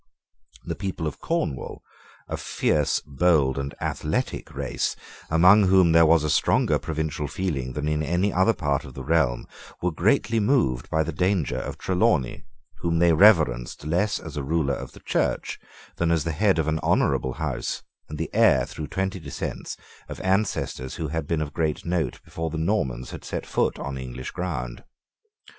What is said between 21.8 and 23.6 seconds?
note before the Normans had set